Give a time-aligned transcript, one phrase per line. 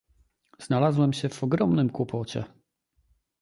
[0.59, 2.43] "Znalazłem się w ogromnym kłopocie."